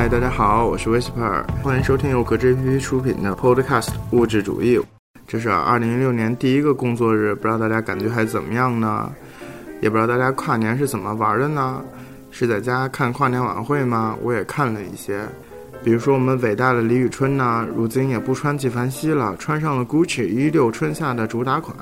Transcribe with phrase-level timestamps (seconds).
[0.00, 4.78] 嗨，大家好，我是 Whisper，欢迎收听由格 G P P 出品的 Podcast《物质主义》。
[5.26, 9.12] 这是二零一六年第一个工作日，不知道大家感觉还怎么样呢？
[9.82, 11.82] 也不知道大家跨年是怎么玩的呢？
[12.30, 14.16] 是在家看跨年晚会吗？
[14.22, 15.20] 我也看了一些，
[15.84, 21.76] 比如说我们伟大的李宇春呢，如今也不穿纪梵希了，穿上了 Gucci 一六春夏的主打款。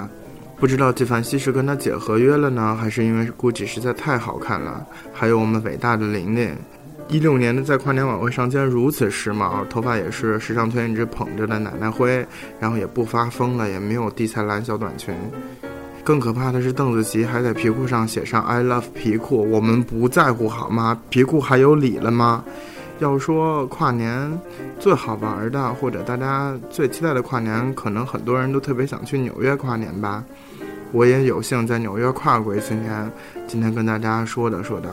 [0.57, 4.85] 不知道纪梵希是跟他解合约了呢，还是因为 Gucci 实在太好看了？
[5.15, 6.53] 还有我们伟大的玲玲，
[7.09, 12.27] 一六年的在跨年晚会上竟然如此时髦，头发也是时尚圈一直捧着的奶奶灰，
[12.61, 15.15] 然后也不发疯了，也没有地菜蓝小短裙。
[16.05, 21.01] 更可怕的是，邓紫棋还在皮裤上写上 “I love 皮裤”，我们不在乎好吗？
[21.09, 22.45] 皮裤还有理了吗？
[22.99, 24.39] 要说跨年
[24.79, 30.23] 最好玩的，或者大家最期待的跨年，可能很多人都特别想去纽约跨年吧。
[30.93, 33.11] 我也有幸在纽约跨过一次年，
[33.47, 34.89] 今天跟大家说的说的。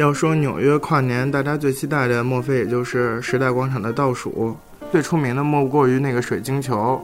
[0.00, 4.56] 要说纽约跨年，大家最期待的莫非也就是时代广场的倒数？
[4.90, 6.98] 最出名的莫过于那个水晶球。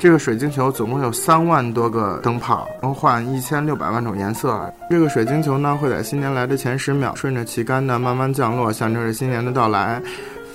[0.00, 4.68] 这个水晶球总共有三万多个灯泡，能换一千六百万种颜色。
[4.90, 10.02] 这个水晶球呢，会在新年来的前十秒，顺着旗杆呢慢慢降落，象征着新年的到来。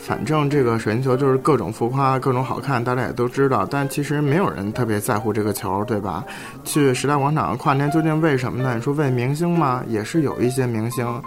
[0.06, 3.66] 反正这个水晶球就是各种浮夸、各种好看，大家也都知道。
[3.68, 6.24] 但其实没有人特别在乎这个球，对吧？
[6.64, 8.76] 去时代广场跨年究竟为什么呢？
[8.76, 9.84] 你说为明星吗？
[9.88, 11.20] 也是有一些明星，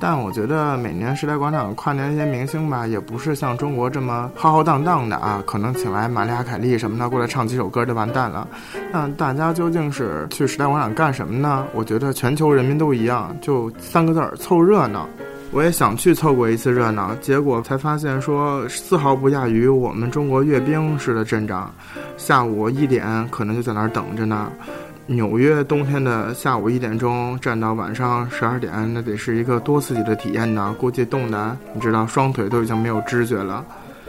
[0.00, 5.40] 但我觉得每年时代广场跨年那些明星吧，也不是像中国这么浩浩荡荡的啊。
[5.46, 8.48] 可能请来玛丽亚·凯莉什么的过来唱几首歌就完蛋了。
[8.90, 11.64] 那大家究竟是去时代广场干什么呢？
[11.72, 15.08] 我觉得全球人民都一样，就三个字儿：凑热闹。
[15.54, 21.72] 我也想去凑过一次热闹，结果才发现说丝毫不亚于我们中国阅兵式的阵仗。
[22.16, 24.50] 下午一点可能就在那儿等着呢。
[25.06, 30.74] 纽约冬天的下午一点钟站到晚上十二点，那得是一个多刺激的体验呢！
[30.76, 33.64] 估计冻的，你知道，双腿都已经没有知觉了。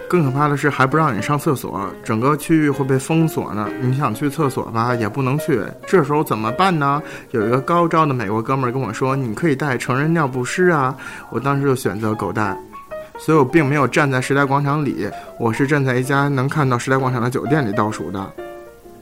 [0.08, 3.68] 更可怕的是，还不让你上厕所，整个区域会被封锁呢。
[3.82, 5.62] 你想去厕所吧，也不能去。
[5.88, 7.02] 这时候怎么办呢？
[7.32, 10.96] 有一个高招的美国哥们儿跟我说：“你可以带成人尿不湿啊。”
[11.32, 12.58] 我当时就选择狗带，
[13.18, 18.32] 所以我并没有站在时代广场里，我是站在一家能看到时代广场的酒店里倒数的。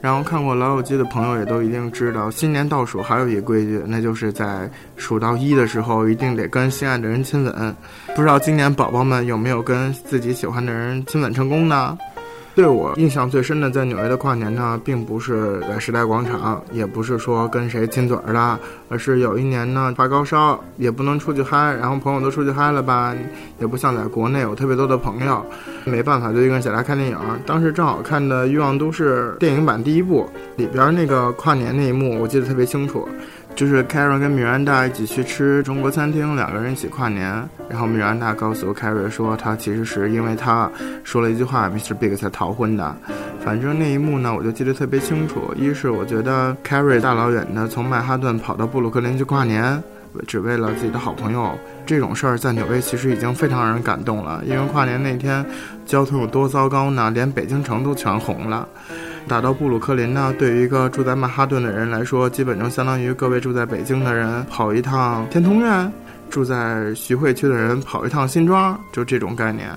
[0.04, 7.74] 然后看过《老友记》的朋友也都一定知道，新年倒数还有一个规矩，那就是在数到一的时候，一定得跟心爱的人亲吻。
[8.14, 11.96] 不知道今年宝宝们有没有跟自己喜欢的人亲吻成功呢？
[12.54, 23.12] 对我印象最深的，在纽约的跨年呢，并不是在时代广场，也不是说跟谁亲嘴儿的，而是有一年呢发高烧，也不能出去嗨，然后朋友都出去嗨了吧，
[23.58, 25.44] 也不像在国内有特别多的朋友，
[25.84, 27.18] 没办法就一个人在家看电影。
[27.44, 33.08] 当时正好看的《欲望都市》电影版第一部，里边那个跨年那一幕，我记得特别清楚。
[33.54, 37.48] 就是 Carrie 跟米兰达一起去吃中国餐厅，两个人一起跨年。
[37.68, 40.70] 然后米兰达告诉 Carrie 说，他其实是因为他
[41.04, 41.94] 说了一句话，Mr.
[41.94, 42.96] Big 才逃婚的。
[43.44, 45.54] 反正那一幕呢，我就记得特别清楚。
[45.56, 49.82] 一是我觉得 Carrie 大老远的从曼哈顿跑到布鲁克林去跨年，
[50.26, 51.56] 只为了自己的好朋友，
[51.86, 54.42] 这种事儿在纽约其实已经非常让人感动了。
[54.46, 55.44] 因为跨年那天
[55.86, 57.10] 交通有多糟糕呢？
[57.10, 58.68] 连北京城都全红了。
[59.26, 65.90] 打到布鲁克林呢，对于一个住在曼哈顿的人来说，基本就相当于各位住在北京的人跑一趟天通苑；
[66.28, 69.68] 住在徐汇区的人跑一趟新庄，就这种概念。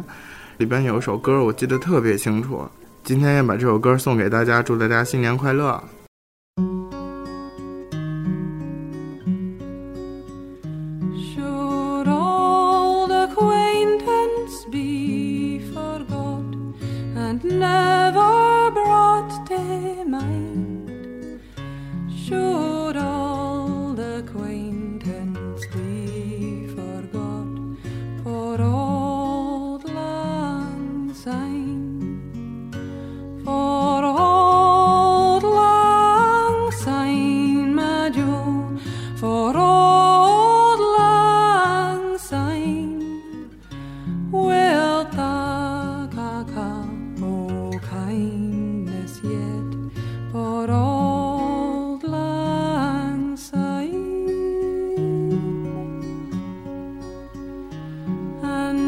[0.57, 2.67] 里边有一首歌，我记得特别清楚。
[3.03, 5.81] 今天也把这首歌送给大家，祝大家新年快乐。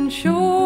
[0.10, 0.59] shore.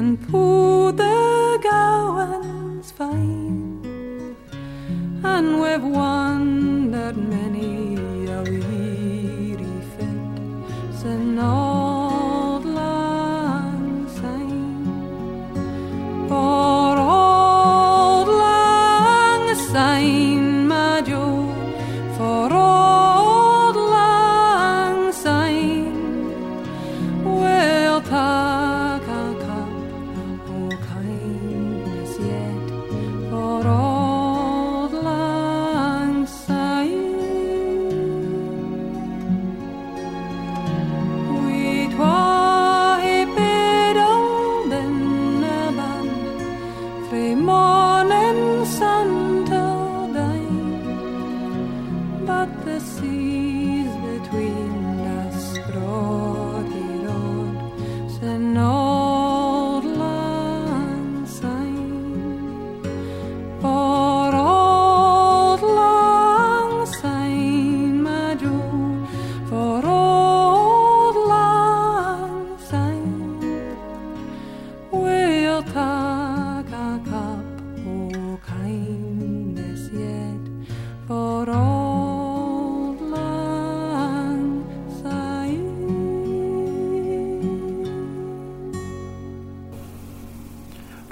[0.00, 4.34] And pull the gowans fine,
[5.22, 6.29] and with one.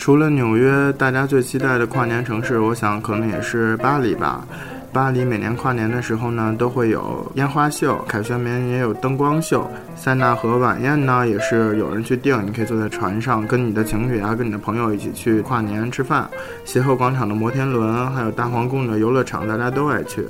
[0.09, 4.43] 除了纽约，大家最期待的跨年城市，我想可能也是巴黎吧。
[4.91, 16.27] 巴黎每年跨年的时候呢，都会有烟花秀，凯旋门也有灯光秀，塞纳河晚宴呢也是有人去订，你可以坐在船上，跟你的情侣啊，跟你的朋友一起去跨年吃饭。
[16.65, 20.27] 协和广场的摩天轮，还有大皇宫的游乐场，大家都爱去。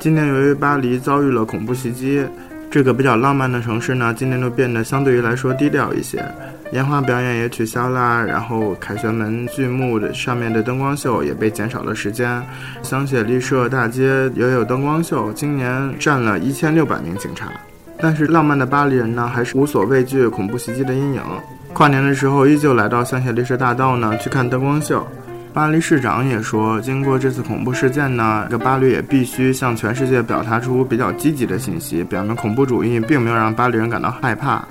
[0.00, 2.26] 今年由于巴黎遭遇了恐怖袭击。
[2.68, 6.22] 这个比较浪漫的城市呢，今年就变得相对于来说低调一些，
[6.72, 12.42] 烟花表演也取消啦，然后凯旋门剧目的上面的灯光秀也被减少了时间，
[12.82, 17.52] 香榭丽舍大街也有灯光秀，今年站了一千六百名警察，
[17.98, 21.22] 但是浪漫的巴黎人呢，还是无所畏惧恐怖袭击的阴影，
[21.72, 25.06] 跨年的时候依旧来到香榭丽舍大道呢去看灯光秀。
[25.54, 34.62] 巴黎市长也说，经过这次恐怖事件呢，这个巴黎也必须向全世界表达出比较积极的信息，表明恐怖主义并没有让巴黎人感到害怕。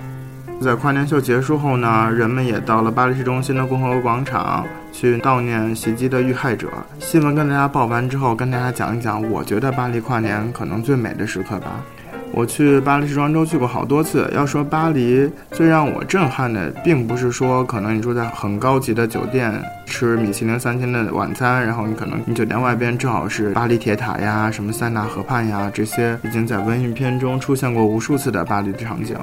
[0.62, 6.70] 在跨年秀结束后呢，人们也到了巴黎市中心的共和国广场去悼念袭击的遇害者。
[7.00, 11.84] 新闻跟大家报完之后，跟大家讲一讲，我觉得巴黎跨年可能最美的时刻吧。
[12.32, 14.30] 我去巴黎时装周去过好多次。
[14.36, 19.54] 要说巴黎最让我震撼的，并不是说可能你住在很高级的酒店
[19.86, 29.16] 吃米其林三星的晚餐，然后你可能你酒店外边正好是巴黎铁塔呀、什么塞纳河畔呀这些已经在文艺片中出现过无数次的巴黎的场景，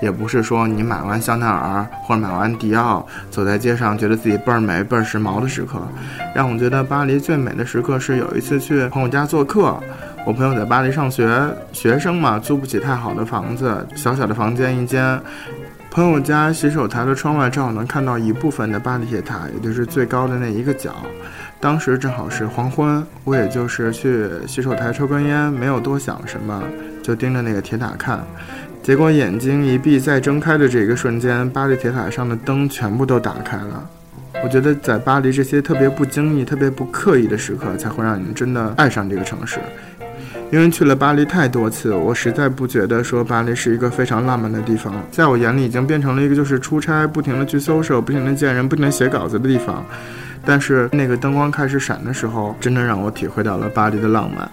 [0.00, 5.80] 也不是说你买完香奈儿或者买完迪奥走在街上觉得自己倍儿美倍儿时髦的时刻。
[6.34, 9.80] 让我觉得巴黎最美的时刻是有一次去朋友家做客。
[10.26, 11.28] 我朋友在巴黎上学，
[11.72, 15.18] 学生嘛，租不起太好的房子，小小的房间一间。
[15.90, 20.94] 朋友家洗手台的窗外正好能看到一部分的巴黎铁塔，也就是最高的那一个角。
[21.58, 26.62] 当时正好是黄昏，我也就是去洗手台抽根烟，没有多想什么，
[27.02, 28.20] 就盯着那个铁塔看。
[28.82, 33.88] 结果眼睛一闭再睁开的这个瞬间，巴黎铁塔上的灯全部都打开了。
[34.44, 39.58] 我觉得在巴黎这些特别不经意、特别不刻意的时刻，才会让你真的爱上这个城市。
[40.50, 49.84] 因为去了巴黎太多次，我实在不觉得说巴黎是一个非常浪漫的地方，在我眼里已经变成了一个就是出差不停的去搜索、不停的见人、不停的写稿子的地方。
[50.44, 54.50] 但是那个灯光开始闪的时候，真的让我体会到了巴黎的浪漫。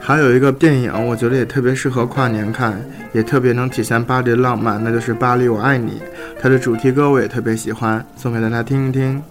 [0.00, 2.78] 还有一个电影，我觉得也特别适合跨年看，
[3.12, 5.92] 也特别能体现巴黎的浪漫，那就是《巴黎我爱你》。
[6.40, 9.22] 它的主题歌我也特别喜欢，送给大家听一听。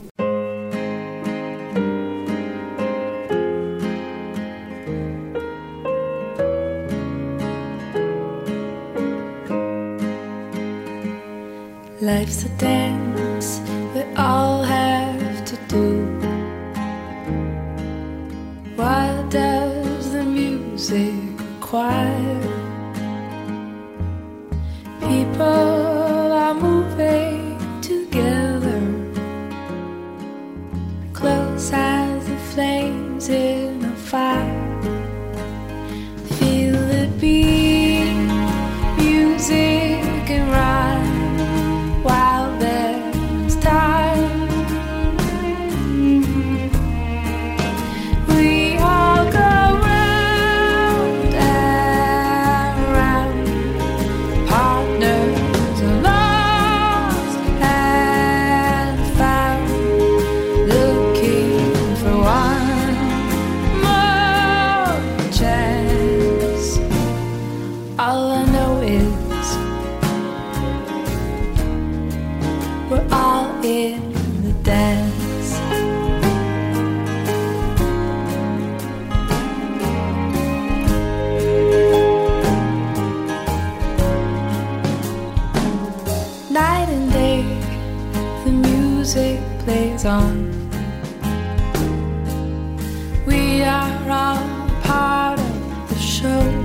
[94.08, 96.57] proud part of the show.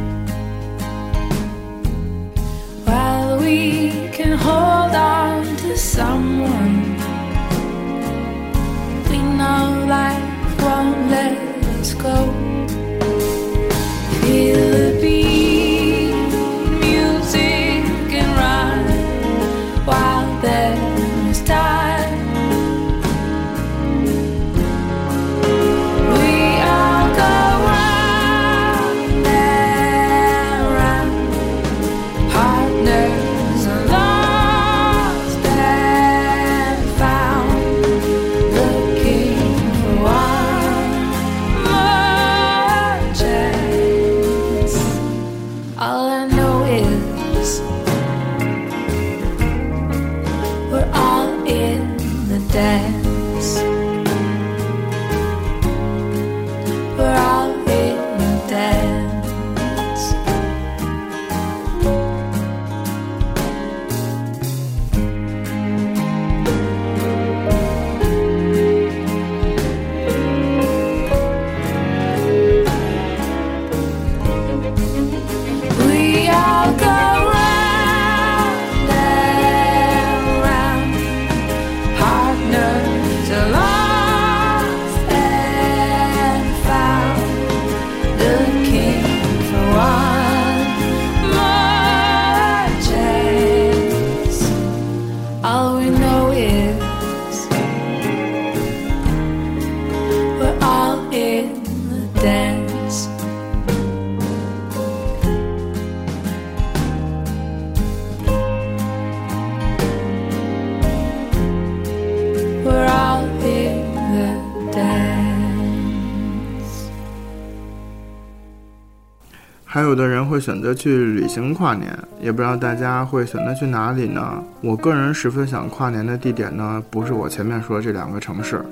[119.92, 124.42] 有的人会选择去旅行跨年，也不知道大家会选择去哪里呢？
[124.62, 128.64] 我个人十分想跨年的地点呢，不是我前面说的这两个城市，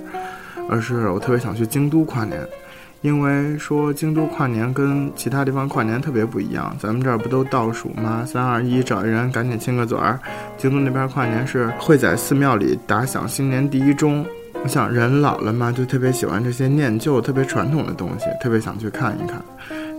[0.71, 2.41] 而是我特别想去京都跨年，
[3.03, 6.75] 因为说京都跨年跟其他地方跨年特别不一样。
[6.81, 8.25] 咱们这儿不都倒数吗？
[8.25, 10.19] 三二一，找一人赶紧亲个嘴儿。
[10.57, 14.25] 京都那边跨年是会在寺庙里打响新年第一钟。
[14.63, 19.39] 我想人老了嘛，就特别喜欢这些念旧、特别传统的东西，特别想去看一看。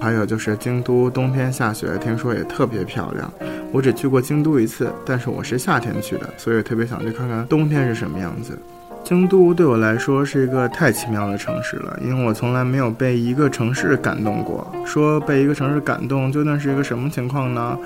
[0.02, 3.32] 还有就是京都冬天下雪，听说也特别漂亮。
[3.72, 8.58] 我只去过京都一次，但是我是夏天去的，所以特别想去看看冬天是什么样子。
[9.04, 14.70] 京都对我来说是一个太奇妙的城市了，因为我从来没有被一个城市感动过。
[14.86, 17.78] 说被一个城市感动，究竟是一个什么情况呢？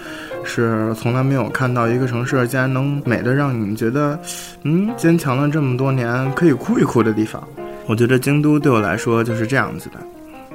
[0.44, 4.18] 是从来没有看到一个城市竟然能美得让你们觉得，
[4.64, 7.42] 嗯，坚强了这么多年可以哭一哭的地方。
[7.88, 10.00] 我觉得京都对我来说就是这样子的。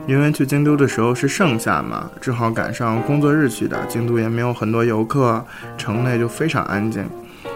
[0.07, 5.45] 因为去京都的时候是盛夏嘛，正好赶上工作日去的，京都也没有很多游客，
[5.79, 7.05] 城内就非常安静，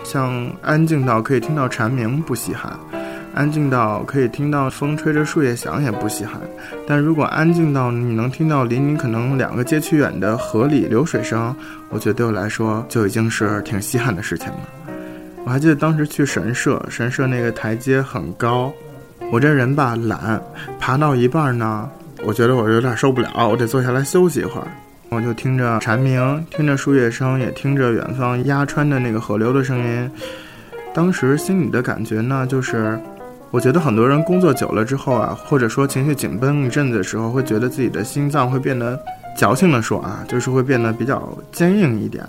[0.05, 2.79] 像安静到可以听到蝉鸣不稀罕，
[3.35, 6.41] 安静到可以听到风吹着树叶响也不稀罕，
[6.87, 11.55] 但如果安静到你能听到离你可能两个街区远的河里流水声，
[11.89, 14.61] 我觉得对我来说就已经是挺稀罕的事情了。
[15.45, 18.73] 我还记得当时去神社，神社那个台阶很高，
[19.33, 20.41] 我这人吧懒，
[20.79, 21.91] 爬到一半呢。
[22.26, 24.66] 我觉得我有点受不了，我得坐下来休息一会儿。
[25.11, 30.11] 我就听着蝉鸣，听着树叶声，也听着远方压穿的那个河流的声音。
[30.95, 32.99] 当时心里的感觉呢，就是
[33.50, 38.99] 我觉得很多人工作久了之后啊，或者说情绪紧绷一阵子的时候，会觉得自己的心脏会变得。
[39.37, 42.25] 矫情的说啊，就是会变得比较坚硬一点。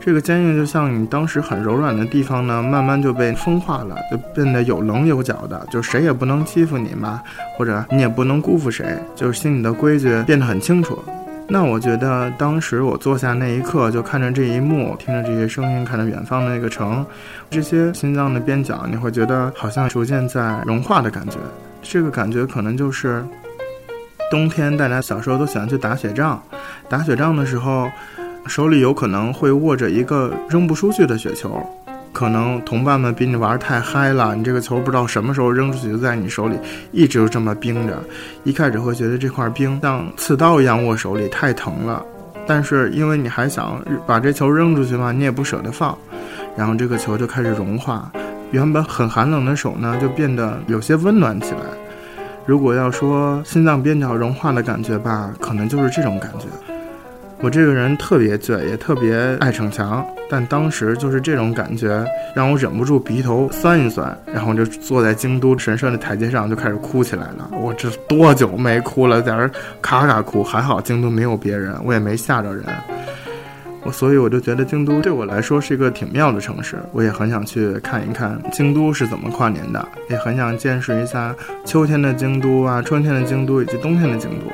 [0.00, 7.20] 这个坚硬就像你当时很柔软的地方呢，慢慢就被风化了，就变得有棱有角的，就谁也不能欺负你嘛，
[7.56, 10.98] 或者你也不能辜负谁，就是心里的规矩变得很清楚。
[11.48, 17.04] 那我觉得当时我坐下那一刻，就看着这一幕，听着这些声音，看着远方的那个城，
[17.50, 21.36] 这些心脏的边角，你会觉得好像逐渐在融化的感觉。
[21.82, 23.24] 这个感觉可能就是。
[24.30, 26.42] 冬天，大家小时候都喜欢去打雪仗。
[26.88, 27.88] 打雪仗的时候，
[28.46, 31.64] 手里有可能会握着一个扔不出去的雪球。
[32.12, 36.56] 可能同伴们比你玩太嗨了，你这个球不知道什么时候扔出去，就在你手里
[36.90, 38.02] 一直这么冰着。
[38.42, 42.02] 一开始会觉得这块冰像刺刀一样握手里，太疼了。
[42.46, 45.96] 但是因为你还想把这球扔出去嘛，你也不舍得放，
[46.56, 48.10] 然后这个球就开始融化，
[48.50, 51.60] 原本很寒冷的手呢，就变得有些温暖起来。
[52.46, 56.46] 如果要说心脏边角融化的感觉吧，可能就是这种感觉。
[57.40, 62.02] 我这个人特别倔，也特别爱逞强，但当时就是这种感觉，
[62.34, 67.50] 让我忍不住鼻头酸一酸，然后就坐在京都神社的台阶上就开始哭起来了。
[67.60, 69.50] 我这多久没哭了，在这
[69.82, 72.64] 咔咔哭，还好京都没有别人，我也没吓着人。
[73.92, 84.46] 所以我就觉得京都对我来说是一个挺妙的城市，我也很想去看一看京都是怎么跨年的，也很想见识一下秋天的京都啊，春天的京都以及冬天的京都。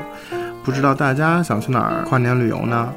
[0.64, 2.92] 不知道大家想去哪儿跨年旅游呢？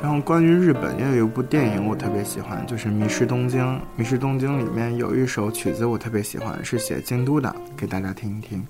[0.00, 3.64] 然后关于日本也有一部电影我特别喜欢，就是《迷失东京》。
[3.96, 8.64] 《迷失东京》里面有一首曲子我特别喜欢，是写京都的，给大家听一听。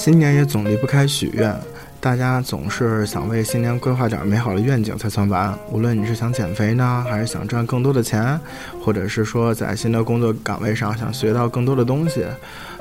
[0.00, 1.54] 新年也总离不开许愿，
[2.00, 5.54] 大家总是想为新年规划点美好的愿景才算完。
[5.70, 8.40] 无论你是想减肥呢，还是想赚更多的钱，
[8.82, 12.24] 或者是说在新的工作岗位上想学到更多的东西，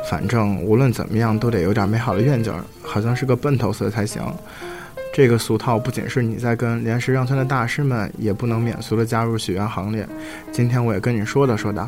[0.09, 4.23] 反正无论怎么样都得有点美好的愿景，好像是个奔头色才行。
[5.13, 10.07] 这个俗套不仅是你在跟，连时尚圈的大师们也不能免俗的加入许愿行列。
[10.53, 11.85] 今天我也跟你说道说道。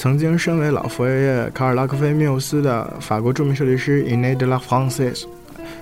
[0.00, 5.26] 曾经身为老佛爷卡尔拉克菲缪斯的法国著名设计师 Ine de la France，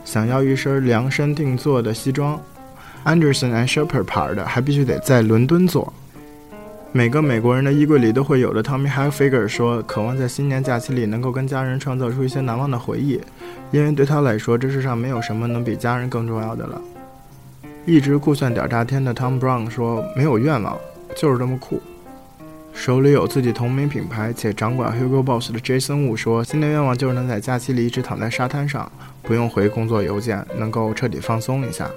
[0.04, 2.36] 想要一身量身定做的西装
[3.04, 5.92] ，Anderson and Shepherd 牌的，还必须得在伦敦做。
[6.90, 13.20] 每个美国人的衣柜里都会有的 Tommy Hilfiger 说，渴望在新年假期里能够跟家人创造出一些难忘的回忆，
[13.70, 16.82] 因为对他来说，这世上没有什么能比家人更重要的了。
[17.86, 20.76] 一直酷炫点炸天的 Tom Brown 说，没有愿望，
[21.16, 21.80] 就是这么酷。
[22.78, 31.90] 手里有自己同名品牌且掌管 Hugo Boss 的 Jason Wu 说：“新年愿望就是能在假期里一直躺在沙滩上，不用回工作邮件，能够彻底放松一下。”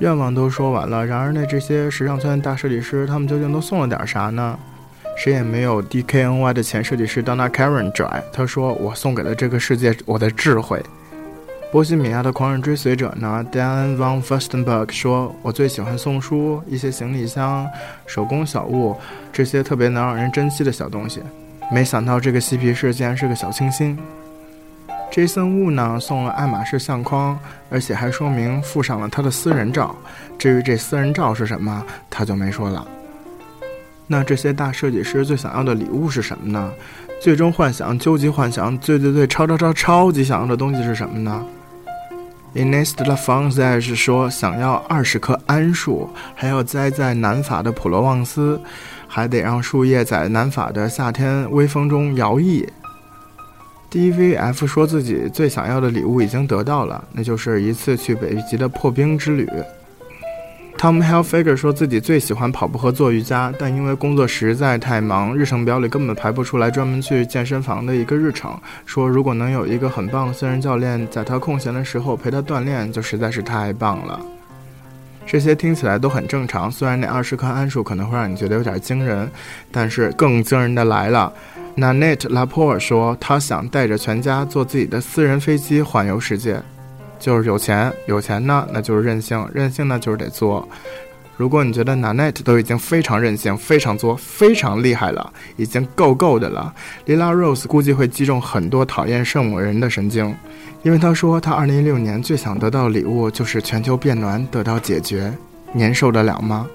[0.00, 4.58] 愿望都说完了，然而那这些时尚圈大设计师，他们究竟都送了点啥呢？
[5.18, 8.24] 谁也没有 DKNY 的前设计师 Donna Karen 拽。
[8.32, 10.82] 他说：“我送给了这个世界我的智慧。”
[11.70, 17.68] 波西米亚的狂热追随者呢？Dan von Furstenberg 说：“我最喜欢送书、一些行李箱、
[18.06, 18.96] 手工小物，
[19.30, 21.22] 这些特别能让人珍惜的小东西。”
[21.70, 23.98] 没想到这个嬉皮士竟然是个小清新。
[25.12, 29.94] Jason Wu 呢送了爱马仕相框，而且还说明附上了他的私人照。
[30.38, 32.86] 至于这私人照是什么，他就没说了。
[34.06, 36.72] 那这些大设计师最想要的礼物是什么呢？
[37.20, 41.44] 最终幻想、究极幻想、最最最超超超超级想要的东西是什么呢
[42.54, 48.60] ？Ines de la France 是说想要二十棵桉树，还要栽在南法的普罗旺斯，
[49.06, 52.66] 还得让树叶在南法的夏天微风中摇曳。
[53.90, 59.48] DVF 说自己最想要的礼物已经得到了，那就是一次去北极的破冰之旅。
[60.78, 68.56] Tom Helfiger 说自己最喜欢跑步和做瑜伽，但因为工作实在太忙，日程表里根本排不出来专门去健身房的一个日程。
[68.86, 74.20] 说如果能有一个很棒的私人教练，在他空闲的时候陪他锻炼，就实在是太棒了。
[75.26, 79.28] 这些听起来都很正常，虽然那二十棵桉树可能会让你觉得有点惊人，
[79.72, 81.32] 但是更惊人的来了。
[81.76, 86.62] Nanette Lapore 说他想带着全家坐自己的私人飞机环游世界。
[87.18, 90.68] 就是有钱，有钱呢，那就是任性，任性呢就是得作。
[91.36, 96.74] 如果你觉得 Nanette 都已经非常任性、非常作、非常厉害了，已经够够的了
[97.06, 100.34] ，Lila Rose 估计会击中很多讨厌圣母人的神经，
[100.82, 105.32] 因为他说他2016年最想得到的礼物就是全球变暖得到解决，
[105.72, 106.66] 您受得了吗？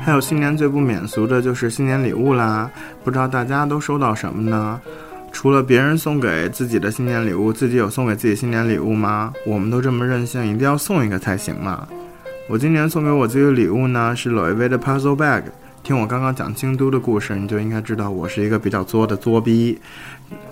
[0.00, 2.70] 还有新年最不免俗的就是新年礼物啦，
[3.02, 4.80] 不知道大家都收到什么呢？
[5.34, 9.32] 除了别人送给自己的新年礼物，自己有送给自己新年礼物吗？
[9.44, 11.86] 我们都这么任性，一定要送一个才行嘛！
[12.48, 15.42] 我今年送给我自己的礼物呢是 Louis V 的 Puzzle Bag。
[15.82, 19.76] 听我刚刚讲京都的故事，你就应该知道我是一个比较作的作逼。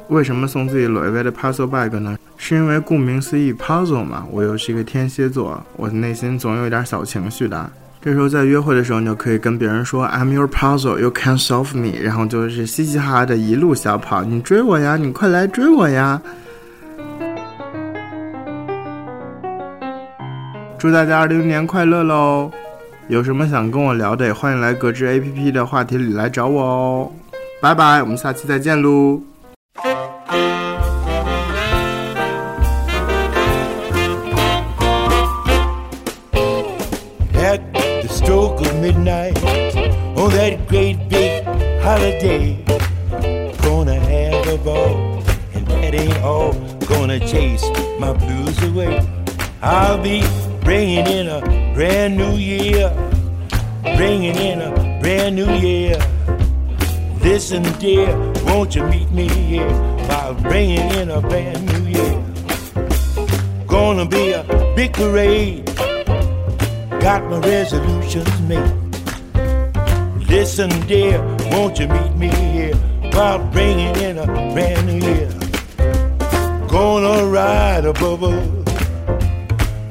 [0.09, 2.18] 为什么送自己 Louis V 的 Puzzle Bag 呢？
[2.37, 7.71] 是因为顾名思义，Puzzle 嘛，我又是一个天蝎座，我的内心总有一点小情绪的。
[8.05, 16.21] 这时候在约会的时候，你就可以跟别人说 "I'm your puzzle, you can solve me"，然后就是嘻嘻哈哈的一路小跑，你追我呀，你快来追我呀！
[20.77, 22.51] 祝大家二零年快乐喽！
[23.07, 27.12] 有什么想跟我聊的，也欢迎来格致 APP 的话题里来找我哦。
[27.61, 29.21] 拜拜，我们下期再见喽
[38.83, 39.37] ！midnight
[40.18, 41.45] on that great big
[41.83, 42.61] holiday.
[43.62, 45.23] Gonna have a ball,
[45.55, 46.53] and that ain't all.
[46.88, 47.64] Gonna chase
[48.01, 48.99] my blues away.
[49.62, 50.25] I'll be
[50.64, 51.40] bringing in a
[51.75, 52.90] brand new year,
[53.97, 55.97] bringing in a brand new year.
[57.21, 58.11] Listen, dear,
[58.47, 59.71] won't you meet me here
[60.09, 63.64] while bringing in a brand new year?
[63.68, 64.42] Gonna be a
[64.75, 65.62] big parade
[67.03, 68.62] got my resolutions made.
[70.29, 72.77] Listen, dear, won't you meet me here
[73.12, 75.29] while bringing in a brand new year?
[76.69, 78.47] Gonna ride above us,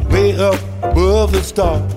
[0.09, 1.91] way up above the stars.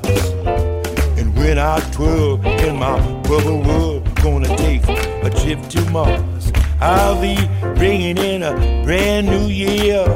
[1.16, 2.98] And when I twirl in my
[3.28, 6.52] rubber world, gonna take a trip to Mars.
[6.80, 7.36] I'll be
[7.76, 8.52] bringing in a
[8.84, 10.06] brand new year,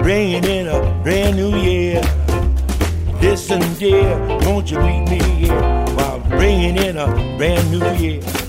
[0.00, 2.00] bringing in a brand new year.
[3.20, 5.60] Listen, dear, won't you meet me here
[5.96, 8.45] while bringing in a brand new year?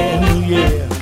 [0.00, 0.99] yeah.